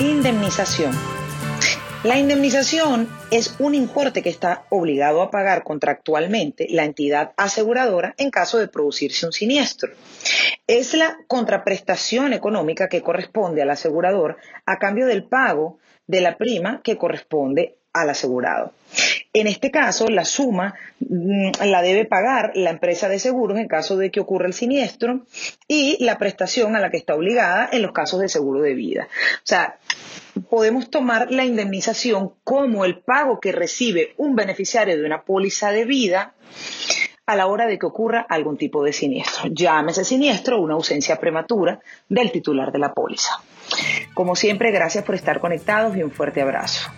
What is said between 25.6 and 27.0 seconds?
y la prestación a la que